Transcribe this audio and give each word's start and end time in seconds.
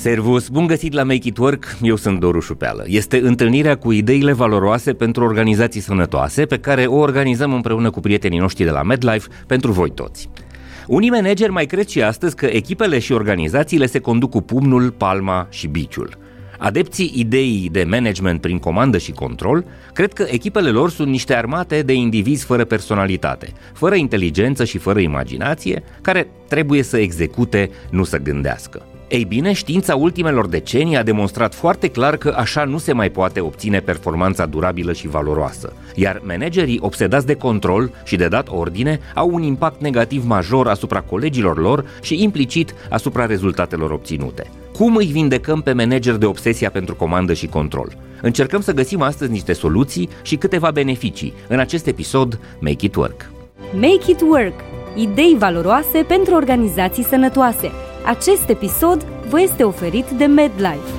Servus, 0.00 0.48
bun 0.48 0.66
găsit 0.66 0.92
la 0.92 1.02
Make 1.02 1.28
It 1.28 1.38
Work, 1.38 1.76
eu 1.82 1.96
sunt 1.96 2.20
Doru 2.20 2.40
Șupeală. 2.40 2.84
Este 2.86 3.20
întâlnirea 3.22 3.76
cu 3.76 3.92
ideile 3.92 4.32
valoroase 4.32 4.92
pentru 4.92 5.24
organizații 5.24 5.80
sănătoase 5.80 6.46
pe 6.46 6.58
care 6.58 6.86
o 6.86 6.96
organizăm 6.96 7.52
împreună 7.52 7.90
cu 7.90 8.00
prietenii 8.00 8.38
noștri 8.38 8.64
de 8.64 8.70
la 8.70 8.82
MedLife 8.82 9.28
pentru 9.46 9.72
voi 9.72 9.90
toți. 9.90 10.28
Unii 10.86 11.10
manageri 11.10 11.52
mai 11.52 11.66
cred 11.66 11.86
și 11.86 12.02
astăzi 12.02 12.36
că 12.36 12.46
echipele 12.46 12.98
și 12.98 13.12
organizațiile 13.12 13.86
se 13.86 13.98
conduc 13.98 14.30
cu 14.30 14.40
pumnul, 14.40 14.90
palma 14.90 15.46
și 15.50 15.66
biciul. 15.66 16.18
Adepții 16.58 17.12
ideii 17.14 17.68
de 17.72 17.84
management 17.88 18.40
prin 18.40 18.58
comandă 18.58 18.98
și 18.98 19.12
control 19.12 19.64
cred 19.92 20.12
că 20.12 20.26
echipele 20.28 20.70
lor 20.70 20.90
sunt 20.90 21.08
niște 21.08 21.34
armate 21.34 21.82
de 21.82 21.92
indivizi 21.92 22.44
fără 22.44 22.64
personalitate, 22.64 23.52
fără 23.74 23.94
inteligență 23.94 24.64
și 24.64 24.78
fără 24.78 24.98
imaginație, 24.98 25.82
care 26.02 26.30
trebuie 26.48 26.82
să 26.82 26.96
execute, 26.96 27.70
nu 27.90 28.04
să 28.04 28.18
gândească. 28.18 28.82
Ei 29.10 29.24
bine, 29.24 29.52
știința 29.52 29.94
ultimelor 29.94 30.46
decenii 30.46 30.96
a 30.96 31.02
demonstrat 31.02 31.54
foarte 31.54 31.88
clar 31.88 32.16
că 32.16 32.34
așa 32.36 32.64
nu 32.64 32.78
se 32.78 32.92
mai 32.92 33.10
poate 33.10 33.40
obține 33.40 33.80
performanța 33.80 34.46
durabilă 34.46 34.92
și 34.92 35.08
valoroasă, 35.08 35.72
iar 35.94 36.22
managerii 36.24 36.78
obsedați 36.80 37.26
de 37.26 37.34
control 37.34 37.90
și 38.04 38.16
de 38.16 38.28
dat 38.28 38.48
ordine 38.50 39.00
au 39.14 39.30
un 39.32 39.42
impact 39.42 39.80
negativ 39.80 40.26
major 40.26 40.68
asupra 40.68 41.00
colegilor 41.00 41.58
lor 41.58 41.84
și 42.02 42.22
implicit 42.22 42.74
asupra 42.90 43.26
rezultatelor 43.26 43.90
obținute. 43.90 44.50
Cum 44.72 44.96
îi 44.96 45.06
vindecăm 45.06 45.60
pe 45.60 45.72
manager 45.72 46.14
de 46.14 46.26
obsesia 46.26 46.70
pentru 46.70 46.94
comandă 46.94 47.32
și 47.32 47.46
control? 47.46 47.96
Încercăm 48.22 48.60
să 48.60 48.72
găsim 48.72 49.02
astăzi 49.02 49.30
niște 49.30 49.52
soluții 49.52 50.08
și 50.22 50.36
câteva 50.36 50.70
beneficii 50.70 51.32
în 51.48 51.58
acest 51.58 51.86
episod 51.86 52.40
Make 52.60 52.86
It 52.86 52.94
Work. 52.94 53.30
Make 53.74 54.10
It 54.10 54.20
Work. 54.20 54.54
Idei 54.94 55.36
valoroase 55.38 56.04
pentru 56.08 56.34
organizații 56.34 57.04
sănătoase– 57.04 57.70
acest 58.04 58.48
episod 58.48 59.06
vă 59.28 59.40
este 59.40 59.64
oferit 59.64 60.10
de 60.10 60.24
MedLife. 60.24 60.92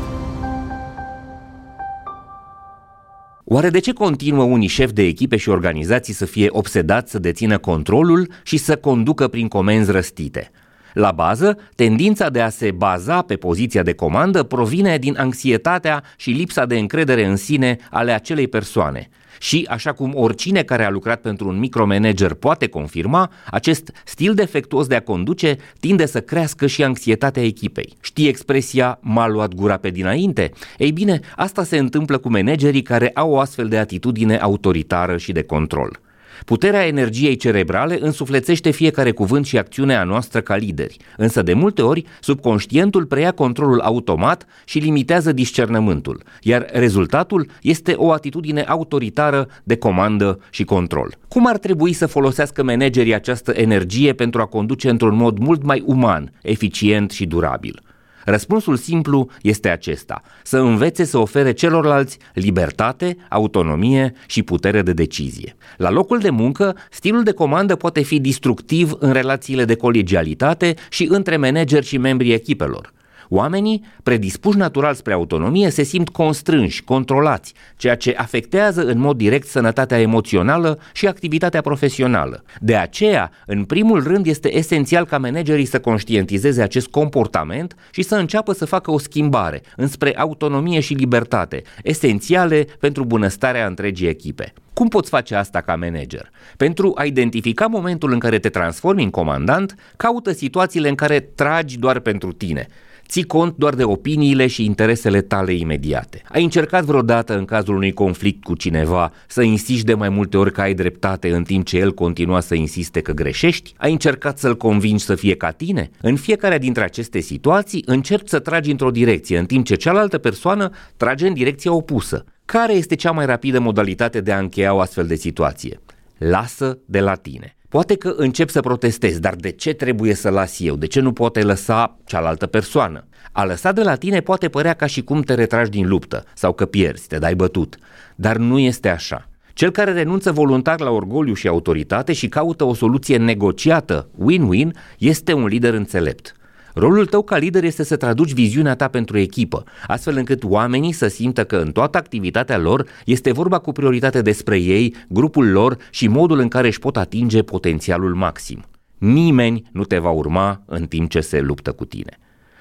Oare 3.44 3.70
de 3.70 3.80
ce 3.80 3.94
continuă 3.94 4.44
unii 4.44 4.68
șefi 4.68 4.94
de 4.94 5.02
echipe 5.04 5.38
și 5.38 5.50
organizații 5.50 6.14
să 6.14 6.26
fie 6.26 6.48
obsedați 6.50 7.12
să 7.12 7.20
dețină 7.20 7.58
controlul 7.58 8.32
și 8.44 8.58
să 8.58 8.76
conducă 8.76 9.28
prin 9.28 9.48
comenzi 9.48 9.92
răstite? 9.92 10.52
La 10.94 11.12
bază, 11.12 11.58
tendința 11.76 12.30
de 12.30 12.42
a 12.42 12.50
se 12.50 12.72
baza 12.72 13.22
pe 13.22 13.36
poziția 13.36 13.84
de 13.84 13.94
comandă 13.94 14.44
provine 14.44 14.98
din 14.98 15.18
anxietatea 15.18 16.04
și 16.18 16.30
lipsa 16.30 16.66
de 16.66 16.78
încredere 16.78 17.26
în 17.26 17.36
sine 17.36 17.78
ale 17.90 18.12
acelei 18.12 18.48
persoane– 18.48 19.10
și, 19.42 19.68
așa 19.70 19.92
cum 19.92 20.12
oricine 20.16 20.64
care 20.64 20.86
a 20.86 20.90
lucrat 20.90 21.22
pentru 21.22 21.48
un 21.48 21.60
micromanager 21.60 22.34
poate 22.34 22.68
confirma, 22.68 23.32
acest 23.46 23.92
stil 24.06 24.34
defectuos 24.34 24.88
de 24.88 24.96
a 24.96 25.02
conduce 25.02 25.58
tinde 25.80 26.06
să 26.06 26.22
crească 26.22 26.68
și 26.68 26.84
anxietatea 26.84 27.44
echipei. 27.44 27.94
Știi 28.02 28.28
expresia 28.28 29.00
m-a 29.02 29.28
luat 29.28 29.54
gura 29.54 29.78
pe 29.78 29.90
dinainte? 29.90 30.52
Ei 30.78 30.92
bine, 30.92 31.20
asta 31.36 31.64
se 31.64 31.78
întâmplă 31.78 32.18
cu 32.18 32.30
managerii 32.30 32.82
care 32.82 33.12
au 33.14 33.32
o 33.32 33.40
astfel 33.40 33.68
de 33.68 33.78
atitudine 33.78 34.38
autoritară 34.38 35.18
și 35.18 35.32
de 35.32 35.44
control. 35.44 36.00
Puterea 36.46 36.88
energiei 36.88 37.36
cerebrale 37.36 37.98
însuflețește 38.02 38.72
fiecare 38.72 39.12
cuvânt 39.12 39.46
și 39.46 39.58
acțiunea 39.58 40.04
noastră 40.04 40.42
ca 40.42 40.56
lideri, 40.56 40.98
însă 41.18 41.42
de 41.42 41.54
multe 41.54 41.82
ori 41.82 42.06
subconștientul 42.20 43.06
preia 43.06 43.32
controlul 43.32 43.80
automat 43.80 44.46
și 44.66 44.80
limitează 44.80 45.32
discernământul, 45.32 46.24
iar 46.42 46.66
rezultatul 46.72 47.48
este 47.62 47.94
o 47.94 48.12
atitudine 48.12 48.62
autoritară 48.62 49.48
de 49.64 49.76
comandă 49.76 50.40
și 50.50 50.64
control. 50.64 51.18
Cum 51.28 51.48
ar 51.48 51.58
trebui 51.58 51.94
să 51.94 52.06
folosească 52.06 52.64
managerii 52.64 53.14
această 53.14 53.52
energie 53.52 54.14
pentru 54.14 54.42
a 54.42 54.46
conduce 54.46 54.90
într-un 54.90 55.16
mod 55.16 55.38
mult 55.38 55.64
mai 55.64 55.84
uman, 55.86 56.32
eficient 56.42 57.12
și 57.12 57.26
durabil? 57.26 57.82
Răspunsul 58.26 58.76
simplu 58.76 59.30
este 59.42 59.70
acesta, 59.70 60.22
să 60.44 60.58
învețe 60.58 61.04
să 61.04 61.18
ofere 61.18 61.52
celorlalți 61.52 62.18
libertate, 62.34 63.18
autonomie 63.30 64.14
și 64.28 64.44
putere 64.44 64.82
de 64.82 64.94
decizie. 64.94 65.56
La 65.78 65.90
locul 65.90 66.20
de 66.20 66.30
muncă, 66.30 66.76
stilul 66.92 67.24
de 67.24 67.32
comandă 67.32 67.76
poate 67.76 68.02
fi 68.02 68.20
destructiv 68.20 68.92
în 69.00 69.12
relațiile 69.12 69.66
de 69.66 69.76
colegialitate 69.76 70.76
și 70.90 71.08
între 71.10 71.38
manageri 71.38 71.86
și 71.86 71.98
membrii 71.98 72.34
echipelor. 72.34 72.94
Oamenii, 73.34 73.84
predispuși 74.04 74.58
natural 74.58 74.94
spre 74.94 75.14
autonomie, 75.14 75.70
se 75.70 75.84
simt 75.84 76.10
constrânși, 76.10 76.84
controlați, 76.84 77.54
ceea 77.78 77.96
ce 77.96 78.14
afectează 78.18 78.86
în 78.86 79.00
mod 79.00 79.18
direct 79.18 79.48
sănătatea 79.48 80.00
emoțională 80.00 80.80
și 80.94 81.08
activitatea 81.08 81.62
profesională. 81.62 82.44
De 82.60 82.76
aceea, 82.76 83.32
în 83.46 83.64
primul 83.64 84.04
rând, 84.04 84.26
este 84.26 84.58
esențial 84.58 85.06
ca 85.06 85.18
managerii 85.18 85.66
să 85.66 85.80
conștientizeze 85.80 86.62
acest 86.62 86.88
comportament 86.88 87.76
și 87.92 88.02
să 88.02 88.16
înceapă 88.16 88.54
să 88.54 88.66
facă 88.66 88.92
o 88.92 88.98
schimbare 88.98 89.62
înspre 89.76 90.18
autonomie 90.18 90.80
și 90.80 90.94
libertate, 90.94 91.62
esențiale 91.84 92.66
pentru 92.80 93.06
bunăstarea 93.06 93.68
întregii 93.68 94.08
echipe. 94.08 94.54
Cum 94.74 94.88
poți 94.88 95.10
face 95.10 95.36
asta 95.36 95.62
ca 95.62 95.76
manager? 95.76 96.32
Pentru 96.58 96.92
a 96.96 97.04
identifica 97.04 97.66
momentul 97.66 98.12
în 98.12 98.20
care 98.20 98.40
te 98.40 98.50
transformi 98.50 99.04
în 99.04 99.10
comandant, 99.10 99.76
caută 99.98 100.32
situațiile 100.32 100.90
în 100.90 100.96
care 100.96 101.20
tragi 101.20 101.78
doar 101.78 102.00
pentru 102.00 102.32
tine 102.32 102.68
ții 103.12 103.24
cont 103.24 103.56
doar 103.58 103.74
de 103.74 103.84
opiniile 103.84 104.48
și 104.48 104.66
interesele 104.66 105.22
tale 105.22 105.54
imediate. 105.54 106.22
Ai 106.30 106.44
încercat 106.44 106.84
vreodată 106.84 107.38
în 107.38 107.46
cazul 107.46 107.76
unui 107.76 107.92
conflict 107.92 108.44
cu 108.44 108.56
cineva 108.56 109.12
să 109.28 109.42
insiști 109.42 109.86
de 109.86 109.94
mai 109.94 110.10
multe 110.10 110.38
ori 110.38 110.52
că 110.52 110.62
ai 110.62 110.74
dreptate 110.74 111.34
în 111.34 111.44
timp 111.44 111.66
ce 111.66 111.78
el 111.78 111.94
continua 111.94 112.40
să 112.40 112.56
insiste 112.56 113.02
că 113.02 113.12
greșești? 113.12 113.74
Ai 113.78 113.92
încercat 113.92 114.38
să-l 114.38 114.58
convingi 114.58 115.04
să 115.04 115.16
fie 115.16 115.36
ca 115.36 115.52
tine? 115.52 115.90
În 116.02 116.16
fiecare 116.16 116.58
dintre 116.58 116.84
aceste 116.84 117.20
situații 117.20 117.84
încerci 117.86 118.30
să 118.30 118.40
tragi 118.40 118.72
într-o 118.72 118.92
direcție, 118.92 119.38
în 119.38 119.46
timp 119.46 119.66
ce 119.66 119.76
cealaltă 119.76 120.18
persoană 120.18 120.70
trage 120.98 121.28
în 121.28 121.34
direcția 121.34 121.74
opusă. 121.74 122.24
Care 122.46 122.74
este 122.74 122.96
cea 122.96 123.12
mai 123.12 123.26
rapidă 123.26 123.60
modalitate 123.60 124.22
de 124.22 124.32
a 124.32 124.40
încheia 124.40 124.74
o 124.74 124.80
astfel 124.80 125.08
de 125.08 125.16
situație? 125.16 125.80
Lasă 126.18 126.80
de 126.86 127.00
la 127.00 127.16
tine. 127.16 127.56
Poate 127.72 127.96
că 127.96 128.14
încep 128.18 128.50
să 128.50 128.60
protestezi, 128.60 129.22
dar 129.22 129.36
de 129.36 129.52
ce 129.52 129.74
trebuie 129.74 130.14
să 130.14 130.30
las 130.30 130.60
eu? 130.60 130.76
De 130.76 130.86
ce 130.86 131.00
nu 131.00 131.12
poate 131.12 131.42
lăsa 131.42 131.98
cealaltă 132.06 132.46
persoană? 132.46 133.06
A 133.32 133.44
lăsa 133.46 133.72
de 133.72 133.82
la 133.82 133.96
tine 133.96 134.20
poate 134.20 134.50
părea 134.50 134.74
ca 134.74 134.86
și 134.86 135.04
cum 135.04 135.22
te 135.22 135.34
retragi 135.34 135.70
din 135.70 135.88
luptă 135.88 136.24
sau 136.34 136.54
că 136.54 136.66
pierzi, 136.66 137.08
te 137.08 137.18
dai 137.18 137.36
bătut, 137.36 137.78
dar 138.16 138.38
nu 138.38 138.60
este 138.60 138.90
așa. 138.90 139.30
Cel 139.54 139.72
care 139.72 139.92
renunță 139.92 140.32
voluntar 140.32 140.80
la 140.80 140.90
orgoliu 140.90 141.34
și 141.34 141.48
autoritate 141.48 142.14
și 142.14 142.28
caută 142.28 142.64
o 142.64 142.74
soluție 142.74 143.18
negociată, 143.18 144.10
win-win, 144.18 144.70
este 144.98 145.34
un 145.34 145.46
lider 145.46 145.74
înțelept. 145.74 146.36
Rolul 146.74 147.06
tău 147.06 147.22
ca 147.22 147.38
lider 147.38 147.64
este 147.64 147.84
să 147.84 147.96
traduci 147.96 148.34
viziunea 148.34 148.76
ta 148.76 148.88
pentru 148.88 149.18
echipă, 149.18 149.64
astfel 149.88 150.18
încât 150.18 150.44
oamenii 150.44 150.92
să 150.92 151.08
simtă 151.08 151.44
că 151.44 151.58
în 151.58 151.72
toată 151.72 151.98
activitatea 151.98 152.58
lor 152.58 152.86
este 153.06 153.32
vorba 153.32 153.60
cu 153.60 153.72
prioritate 153.72 154.22
despre 154.22 154.58
ei, 154.58 154.96
grupul 155.08 155.52
lor 155.52 155.78
și 155.90 156.08
modul 156.08 156.40
în 156.40 156.48
care 156.48 156.68
își 156.68 156.80
pot 156.80 156.98
atinge 156.98 157.42
potențialul 157.42 158.14
maxim. 158.14 158.64
Nimeni 158.98 159.70
nu 159.72 159.84
te 159.84 159.98
va 159.98 160.10
urma 160.10 160.62
în 160.66 160.86
timp 160.86 161.10
ce 161.10 161.22
se 161.22 161.42
luptă 161.42 161.72
cu 161.72 161.86
tine. 161.86 162.20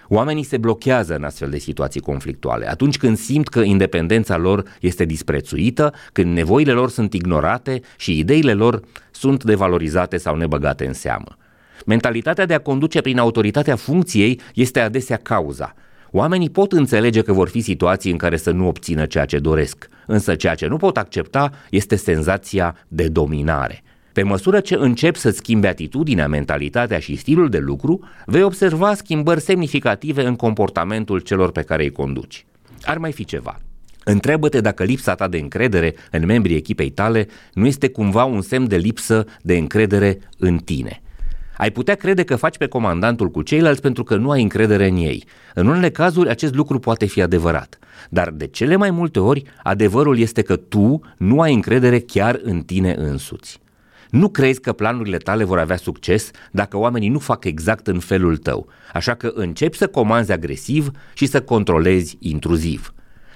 Oamenii 0.08 0.42
se 0.42 0.56
blochează 0.56 1.14
în 1.14 1.24
astfel 1.24 1.50
de 1.50 1.58
situații 1.58 2.00
conflictuale, 2.00 2.70
atunci 2.70 2.98
când 2.98 3.16
simt 3.16 3.48
că 3.48 3.60
independența 3.60 4.36
lor 4.36 4.64
este 4.80 5.04
disprețuită, 5.04 5.94
când 6.12 6.34
nevoile 6.34 6.72
lor 6.72 6.90
sunt 6.90 7.12
ignorate 7.14 7.80
și 7.96 8.18
ideile 8.18 8.52
lor 8.52 8.80
sunt 9.10 9.44
devalorizate 9.44 10.16
sau 10.16 10.36
nebăgate 10.36 10.86
în 10.86 10.92
seamă. 10.92 11.36
Mentalitatea 11.86 12.46
de 12.46 12.54
a 12.54 12.60
conduce 12.60 13.00
prin 13.00 13.18
autoritatea 13.18 13.76
funcției 13.76 14.40
este 14.54 14.80
adesea 14.80 15.16
cauza. 15.16 15.74
Oamenii 16.10 16.50
pot 16.50 16.72
înțelege 16.72 17.22
că 17.22 17.32
vor 17.32 17.48
fi 17.48 17.60
situații 17.60 18.10
în 18.10 18.16
care 18.16 18.36
să 18.36 18.50
nu 18.50 18.66
obțină 18.66 19.06
ceea 19.06 19.24
ce 19.24 19.38
doresc, 19.38 19.88
însă 20.06 20.34
ceea 20.34 20.54
ce 20.54 20.66
nu 20.66 20.76
pot 20.76 20.96
accepta 20.96 21.52
este 21.70 21.96
senzația 21.96 22.76
de 22.88 23.08
dominare. 23.08 23.82
Pe 24.12 24.22
măsură 24.22 24.60
ce 24.60 24.74
începi 24.74 25.18
să 25.18 25.30
schimbi 25.30 25.66
atitudinea, 25.66 26.28
mentalitatea 26.28 26.98
și 26.98 27.16
stilul 27.16 27.48
de 27.48 27.58
lucru, 27.58 28.00
vei 28.26 28.42
observa 28.42 28.94
schimbări 28.94 29.40
semnificative 29.40 30.24
în 30.24 30.36
comportamentul 30.36 31.18
celor 31.18 31.52
pe 31.52 31.62
care 31.62 31.82
îi 31.82 31.92
conduci. 31.92 32.46
Ar 32.82 32.98
mai 32.98 33.12
fi 33.12 33.24
ceva. 33.24 33.58
Întreabă-te 34.04 34.60
dacă 34.60 34.84
lipsa 34.84 35.14
ta 35.14 35.28
de 35.28 35.38
încredere 35.38 35.94
în 36.10 36.26
membrii 36.26 36.56
echipei 36.56 36.90
tale 36.90 37.26
nu 37.52 37.66
este 37.66 37.88
cumva 37.88 38.24
un 38.24 38.40
semn 38.40 38.68
de 38.68 38.76
lipsă 38.76 39.26
de 39.42 39.56
încredere 39.56 40.18
în 40.38 40.58
tine– 40.58 41.02
ai 41.60 41.70
putea 41.70 41.94
crede 41.94 42.24
că 42.24 42.36
faci 42.36 42.56
pe 42.56 42.66
comandantul 42.66 43.30
cu 43.30 43.42
ceilalți 43.42 43.80
pentru 43.80 44.02
că 44.02 44.16
nu 44.16 44.30
ai 44.30 44.42
încredere 44.42 44.88
în 44.88 44.96
ei. 44.96 45.24
În 45.54 45.66
unele 45.66 45.90
cazuri 45.90 46.28
acest 46.28 46.54
lucru 46.54 46.78
poate 46.78 47.06
fi 47.06 47.22
adevărat, 47.22 47.78
dar 48.10 48.30
de 48.30 48.46
cele 48.46 48.76
mai 48.76 48.90
multe 48.90 49.20
ori 49.20 49.42
adevărul 49.62 50.18
este 50.18 50.42
că 50.42 50.56
tu 50.56 51.00
nu 51.16 51.40
ai 51.40 51.54
încredere 51.54 51.98
chiar 51.98 52.40
în 52.42 52.62
tine 52.62 52.94
însuți. 52.98 53.60
Nu 54.10 54.28
crezi 54.28 54.60
că 54.60 54.72
planurile 54.72 55.16
tale 55.16 55.44
vor 55.44 55.58
avea 55.58 55.76
succes 55.76 56.30
dacă 56.50 56.76
oamenii 56.76 57.08
nu 57.08 57.18
fac 57.18 57.44
exact 57.44 57.86
în 57.86 57.98
felul 57.98 58.36
tău, 58.36 58.68
așa 58.92 59.14
că 59.14 59.32
începi 59.34 59.76
să 59.76 59.86
comanzi 59.86 60.32
agresiv 60.32 60.90
și 61.14 61.26
să 61.26 61.42
controlezi 61.42 62.16
intruziv. 62.18 62.94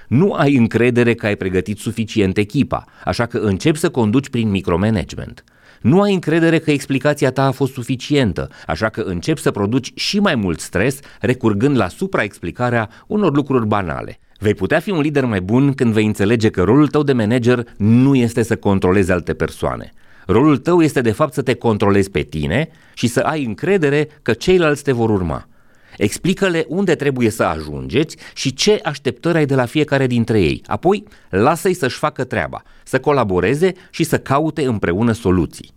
Nu 0.08 0.32
ai 0.32 0.56
încredere 0.56 1.14
că 1.14 1.26
ai 1.26 1.36
pregătit 1.36 1.78
suficient 1.78 2.36
echipa, 2.36 2.84
așa 3.04 3.26
că 3.26 3.38
începi 3.38 3.78
să 3.78 3.90
conduci 3.90 4.28
prin 4.28 4.50
micromanagement. 4.50 5.44
Nu 5.84 6.00
ai 6.00 6.12
încredere 6.12 6.58
că 6.58 6.70
explicația 6.70 7.30
ta 7.30 7.46
a 7.46 7.50
fost 7.50 7.72
suficientă, 7.72 8.48
așa 8.66 8.88
că 8.88 9.00
începi 9.00 9.40
să 9.40 9.50
produci 9.50 9.92
și 9.94 10.18
mai 10.18 10.34
mult 10.34 10.60
stres 10.60 10.98
recurgând 11.20 11.76
la 11.76 11.88
supraexplicarea 11.88 12.88
unor 13.06 13.34
lucruri 13.34 13.66
banale. 13.66 14.18
Vei 14.38 14.54
putea 14.54 14.80
fi 14.80 14.90
un 14.90 15.00
lider 15.00 15.24
mai 15.24 15.40
bun 15.40 15.72
când 15.72 15.92
vei 15.92 16.06
înțelege 16.06 16.50
că 16.50 16.62
rolul 16.62 16.88
tău 16.88 17.02
de 17.02 17.12
manager 17.12 17.64
nu 17.76 18.14
este 18.14 18.42
să 18.42 18.56
controlezi 18.56 19.12
alte 19.12 19.34
persoane. 19.34 19.92
Rolul 20.26 20.58
tău 20.58 20.82
este 20.82 21.00
de 21.00 21.12
fapt 21.12 21.32
să 21.32 21.42
te 21.42 21.54
controlezi 21.54 22.10
pe 22.10 22.20
tine 22.20 22.68
și 22.94 23.06
să 23.06 23.20
ai 23.20 23.44
încredere 23.44 24.08
că 24.22 24.32
ceilalți 24.32 24.82
te 24.82 24.92
vor 24.92 25.10
urma. 25.10 25.48
Explică-le 25.96 26.64
unde 26.68 26.94
trebuie 26.94 27.30
să 27.30 27.42
ajungeți 27.42 28.16
și 28.34 28.54
ce 28.54 28.80
așteptări 28.82 29.36
ai 29.36 29.46
de 29.46 29.54
la 29.54 29.64
fiecare 29.64 30.06
dintre 30.06 30.40
ei. 30.40 30.62
Apoi, 30.66 31.04
lasă-i 31.30 31.74
să-și 31.74 31.98
facă 31.98 32.24
treaba, 32.24 32.62
să 32.84 33.00
colaboreze 33.00 33.72
și 33.90 34.04
să 34.04 34.18
caute 34.18 34.64
împreună 34.64 35.12
soluții. 35.12 35.73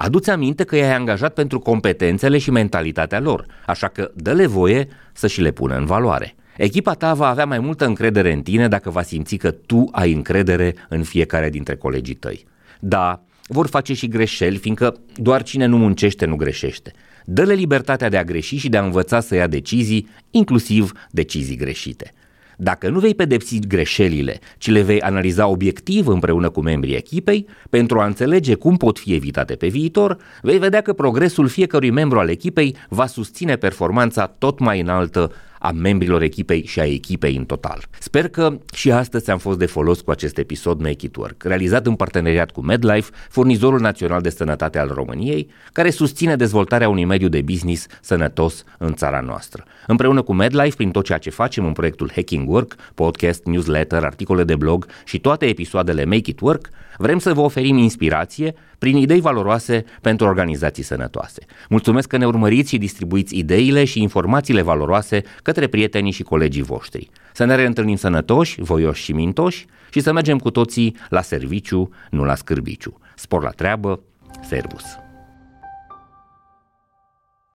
Adu-ți 0.00 0.30
aminte 0.30 0.64
că 0.64 0.76
i-ai 0.76 0.94
angajat 0.94 1.34
pentru 1.34 1.58
competențele 1.58 2.38
și 2.38 2.50
mentalitatea 2.50 3.20
lor, 3.20 3.46
așa 3.66 3.88
că 3.88 4.10
dă-le 4.14 4.46
voie 4.46 4.88
să 5.12 5.26
și 5.26 5.40
le 5.40 5.50
pună 5.50 5.76
în 5.76 5.84
valoare. 5.84 6.34
Echipa 6.56 6.92
ta 6.94 7.14
va 7.14 7.28
avea 7.28 7.46
mai 7.46 7.58
multă 7.58 7.86
încredere 7.86 8.32
în 8.32 8.42
tine 8.42 8.68
dacă 8.68 8.90
va 8.90 9.02
simți 9.02 9.36
că 9.36 9.50
tu 9.50 9.88
ai 9.92 10.12
încredere 10.12 10.74
în 10.88 11.02
fiecare 11.02 11.50
dintre 11.50 11.76
colegii 11.76 12.14
tăi. 12.14 12.46
Da, 12.80 13.22
vor 13.46 13.66
face 13.66 13.94
și 13.94 14.08
greșeli, 14.08 14.56
fiindcă 14.56 14.96
doar 15.16 15.42
cine 15.42 15.66
nu 15.66 15.78
muncește 15.78 16.26
nu 16.26 16.36
greșește. 16.36 16.92
Dă-le 17.24 17.54
libertatea 17.54 18.08
de 18.08 18.16
a 18.16 18.24
greși 18.24 18.56
și 18.56 18.68
de 18.68 18.76
a 18.76 18.84
învăța 18.84 19.20
să 19.20 19.34
ia 19.34 19.46
decizii, 19.46 20.08
inclusiv 20.30 20.92
decizii 21.10 21.56
greșite. 21.56 22.12
Dacă 22.60 22.88
nu 22.88 22.98
vei 22.98 23.14
pedepsi 23.14 23.58
greșelile, 23.58 24.38
ci 24.56 24.70
le 24.70 24.82
vei 24.82 25.00
analiza 25.00 25.46
obiectiv 25.46 26.06
împreună 26.06 26.50
cu 26.50 26.60
membrii 26.60 26.94
echipei, 26.94 27.46
pentru 27.70 28.00
a 28.00 28.06
înțelege 28.06 28.54
cum 28.54 28.76
pot 28.76 28.98
fi 28.98 29.14
evitate 29.14 29.54
pe 29.54 29.66
viitor, 29.68 30.16
vei 30.42 30.58
vedea 30.58 30.80
că 30.80 30.92
progresul 30.92 31.48
fiecărui 31.48 31.90
membru 31.90 32.18
al 32.18 32.28
echipei 32.28 32.76
va 32.88 33.06
susține 33.06 33.56
performanța 33.56 34.26
tot 34.26 34.58
mai 34.58 34.80
înaltă 34.80 35.32
a 35.58 35.70
membrilor 35.70 36.22
echipei 36.22 36.64
și 36.66 36.80
a 36.80 36.84
echipei 36.84 37.36
în 37.36 37.44
total. 37.44 37.82
Sper 37.98 38.28
că 38.28 38.58
și 38.72 38.90
astăzi 38.90 39.30
am 39.30 39.38
fost 39.38 39.58
de 39.58 39.66
folos 39.66 40.00
cu 40.00 40.10
acest 40.10 40.38
episod 40.38 40.80
Make 40.80 41.06
It 41.06 41.16
Work, 41.16 41.42
realizat 41.42 41.86
în 41.86 41.94
parteneriat 41.94 42.50
cu 42.50 42.60
MedLife, 42.60 43.10
furnizorul 43.30 43.80
național 43.80 44.20
de 44.20 44.30
sănătate 44.30 44.78
al 44.78 44.90
României, 44.94 45.50
care 45.72 45.90
susține 45.90 46.36
dezvoltarea 46.36 46.88
unui 46.88 47.04
mediu 47.04 47.28
de 47.28 47.42
business 47.42 47.86
sănătos 48.00 48.64
în 48.78 48.94
țara 48.94 49.20
noastră. 49.20 49.64
Împreună 49.86 50.22
cu 50.22 50.32
MedLife, 50.32 50.76
prin 50.76 50.90
tot 50.90 51.04
ceea 51.04 51.18
ce 51.18 51.30
facem 51.30 51.66
în 51.66 51.72
proiectul 51.72 52.10
Hacking 52.14 52.48
Work, 52.48 52.74
podcast, 52.94 53.44
newsletter, 53.44 54.04
articole 54.04 54.44
de 54.44 54.56
blog 54.56 54.86
și 55.04 55.18
toate 55.18 55.46
episoadele 55.46 56.04
Make 56.04 56.30
It 56.30 56.40
Work, 56.40 56.68
vrem 56.96 57.18
să 57.18 57.34
vă 57.34 57.40
oferim 57.40 57.76
inspirație 57.76 58.54
prin 58.78 58.96
idei 58.96 59.20
valoroase 59.20 59.84
pentru 60.00 60.26
organizații 60.26 60.82
sănătoase. 60.82 61.42
Mulțumesc 61.68 62.08
că 62.08 62.16
ne 62.16 62.26
urmăriți 62.26 62.70
și 62.70 62.78
distribuiți 62.78 63.38
ideile 63.38 63.84
și 63.84 64.02
informațiile 64.02 64.62
valoroase 64.62 65.22
către 65.48 65.66
prietenii 65.66 66.12
și 66.12 66.22
colegii 66.22 66.62
voștri. 66.62 67.10
Să 67.32 67.44
ne 67.44 67.54
reîntâlnim 67.54 67.96
sănătoși, 67.96 68.60
voioși 68.60 69.02
și 69.02 69.12
mintoși 69.12 69.66
și 69.90 70.00
să 70.00 70.12
mergem 70.12 70.38
cu 70.38 70.50
toții 70.50 70.96
la 71.08 71.22
serviciu, 71.22 71.90
nu 72.10 72.24
la 72.24 72.34
scârbiciu. 72.34 73.00
Spor 73.16 73.42
la 73.42 73.50
treabă, 73.50 74.00
servus! 74.48 74.84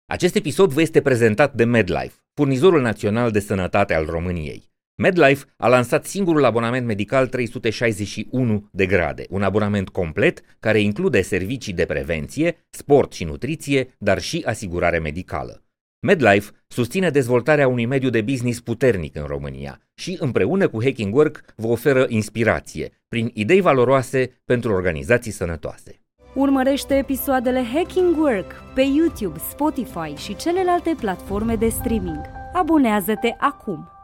Acest 0.07 0.35
episod 0.35 0.73
vă 0.73 0.81
este 0.81 1.01
prezentat 1.01 1.55
de 1.55 1.65
MedLife, 1.65 2.15
furnizorul 2.35 2.81
național 2.81 3.31
de 3.31 3.41
sănătate 3.41 3.95
al 3.95 4.05
României. 4.05 4.71
MedLife 4.95 5.45
a 5.57 5.69
lansat 5.69 6.07
singurul 6.07 6.45
abonament 6.45 6.87
medical 6.87 7.27
361 7.27 8.69
de 8.73 8.87
grade, 8.87 9.27
un 9.29 9.43
abonament 9.43 9.89
complet 9.89 10.41
care 10.61 10.81
include 10.81 11.23
servicii 11.23 11.73
de 11.73 11.85
prevenție, 11.85 12.67
sport 12.71 13.13
și 13.13 13.25
nutriție, 13.25 13.95
dar 13.99 14.21
și 14.21 14.43
asigurare 14.47 14.99
medicală. 14.99 15.63
MedLife 16.01 16.51
susține 16.67 17.11
dezvoltarea 17.11 17.69
unui 17.69 17.87
mediu 17.87 18.11
de 18.11 18.21
business 18.21 18.61
puternic 18.61 19.17
în 19.17 19.25
România 19.27 19.81
și 19.95 20.17
împreună 20.21 20.69
cu 20.69 20.83
Hacking 20.83 21.15
Work 21.15 21.45
vă 21.57 21.67
oferă 21.67 22.07
inspirație 22.09 22.91
prin 23.09 23.31
idei 23.35 23.61
valoroase 23.61 24.41
pentru 24.45 24.73
organizații 24.73 25.33
sănătoase. 25.33 26.01
Urmărește 26.35 26.95
episoadele 26.95 27.65
Hacking 27.75 28.17
Work 28.19 28.53
pe 28.75 28.83
YouTube, 28.83 29.39
Spotify 29.51 30.15
și 30.17 30.37
celelalte 30.37 30.95
platforme 31.01 31.57
de 31.57 31.69
streaming. 31.69 32.21
Abonează-te 32.53 33.35
acum! 33.39 33.98